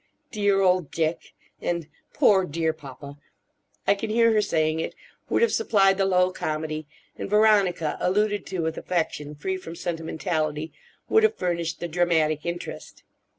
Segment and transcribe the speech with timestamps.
[0.31, 6.05] "Dear old Dick" and "Poor dear papa"—I can hear her saying it—would have supplied the
[6.07, 6.87] low comedy,
[7.19, 10.73] and Veronica, alluded to with affection free from sentimentality,
[11.07, 13.03] would have furnished the dramatic interest.